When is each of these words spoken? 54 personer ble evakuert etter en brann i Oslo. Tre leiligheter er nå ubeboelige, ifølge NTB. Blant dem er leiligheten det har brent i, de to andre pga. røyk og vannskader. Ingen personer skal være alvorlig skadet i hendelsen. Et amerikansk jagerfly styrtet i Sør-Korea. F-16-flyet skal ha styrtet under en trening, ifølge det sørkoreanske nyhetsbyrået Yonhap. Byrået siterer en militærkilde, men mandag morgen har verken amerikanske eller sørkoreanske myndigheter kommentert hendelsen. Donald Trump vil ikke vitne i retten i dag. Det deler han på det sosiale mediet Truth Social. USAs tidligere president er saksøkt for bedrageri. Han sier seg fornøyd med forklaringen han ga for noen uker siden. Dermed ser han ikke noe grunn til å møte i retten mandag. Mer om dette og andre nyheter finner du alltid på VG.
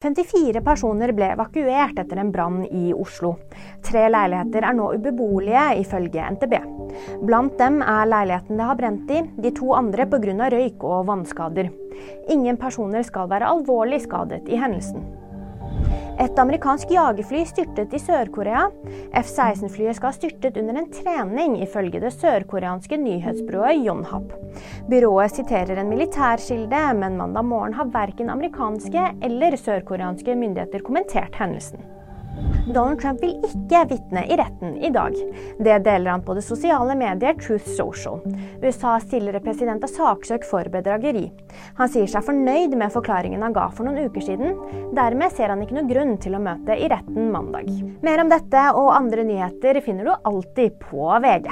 54 0.00 0.62
personer 0.64 1.10
ble 1.12 1.26
evakuert 1.34 1.98
etter 2.00 2.22
en 2.22 2.30
brann 2.32 2.62
i 2.64 2.88
Oslo. 2.96 3.34
Tre 3.84 4.06
leiligheter 4.08 4.64
er 4.64 4.78
nå 4.78 4.86
ubeboelige, 4.96 5.64
ifølge 5.82 6.24
NTB. 6.38 6.54
Blant 7.28 7.58
dem 7.60 7.82
er 7.84 8.08
leiligheten 8.08 8.56
det 8.56 8.68
har 8.70 8.78
brent 8.80 9.12
i, 9.12 9.20
de 9.44 9.52
to 9.60 9.74
andre 9.76 10.08
pga. 10.08 10.48
røyk 10.56 10.88
og 10.88 11.04
vannskader. 11.12 11.68
Ingen 12.32 12.56
personer 12.56 13.04
skal 13.04 13.28
være 13.28 13.52
alvorlig 13.52 14.00
skadet 14.06 14.48
i 14.48 14.56
hendelsen. 14.56 15.04
Et 16.20 16.36
amerikansk 16.36 16.90
jagerfly 16.92 17.46
styrtet 17.48 17.94
i 17.96 17.98
Sør-Korea. 18.02 18.66
F-16-flyet 19.16 19.96
skal 19.96 20.10
ha 20.10 20.16
styrtet 20.18 20.58
under 20.60 20.76
en 20.76 20.90
trening, 20.92 21.54
ifølge 21.64 22.02
det 22.02 22.10
sørkoreanske 22.12 22.98
nyhetsbyrået 23.00 23.80
Yonhap. 23.86 24.34
Byrået 24.90 25.32
siterer 25.32 25.80
en 25.80 25.88
militærkilde, 25.88 26.82
men 27.00 27.16
mandag 27.16 27.46
morgen 27.48 27.78
har 27.78 27.88
verken 27.94 28.28
amerikanske 28.34 29.06
eller 29.24 29.56
sørkoreanske 29.56 30.36
myndigheter 30.36 30.84
kommentert 30.84 31.40
hendelsen. 31.40 31.88
Donald 32.70 33.00
Trump 33.00 33.22
vil 33.22 33.36
ikke 33.46 33.82
vitne 33.90 34.24
i 34.30 34.36
retten 34.38 34.76
i 34.78 34.90
dag. 34.94 35.16
Det 35.58 35.78
deler 35.84 36.12
han 36.12 36.24
på 36.24 36.36
det 36.36 36.44
sosiale 36.46 36.94
mediet 36.98 37.40
Truth 37.42 37.68
Social. 37.76 38.20
USAs 38.62 39.08
tidligere 39.10 39.42
president 39.44 39.84
er 39.84 39.92
saksøkt 39.92 40.46
for 40.48 40.70
bedrageri. 40.72 41.26
Han 41.80 41.90
sier 41.90 42.10
seg 42.10 42.26
fornøyd 42.26 42.76
med 42.78 42.94
forklaringen 42.94 43.42
han 43.44 43.56
ga 43.56 43.68
for 43.74 43.88
noen 43.88 44.10
uker 44.10 44.24
siden. 44.28 44.58
Dermed 44.96 45.34
ser 45.34 45.52
han 45.52 45.64
ikke 45.64 45.78
noe 45.80 45.90
grunn 45.90 46.16
til 46.22 46.38
å 46.38 46.42
møte 46.44 46.78
i 46.78 46.90
retten 46.90 47.32
mandag. 47.34 47.72
Mer 48.06 48.24
om 48.24 48.30
dette 48.32 48.68
og 48.76 48.94
andre 48.94 49.26
nyheter 49.26 49.82
finner 49.84 50.10
du 50.10 50.14
alltid 50.16 50.78
på 50.84 51.10
VG. 51.24 51.50